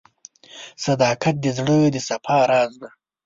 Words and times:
•صداقت 0.85 1.35
د 1.41 1.45
زړه 1.57 1.77
د 1.93 1.97
صفا 2.07 2.37
راز 2.49 2.71
دی. 2.81 2.89